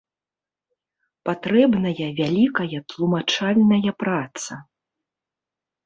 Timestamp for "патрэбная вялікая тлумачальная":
1.29-3.91